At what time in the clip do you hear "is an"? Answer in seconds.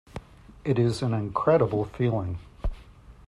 0.79-1.13